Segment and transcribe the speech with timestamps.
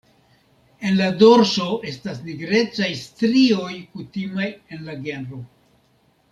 [0.87, 5.45] En la dorso estas nigrecaj strioj kutimaj en la genro.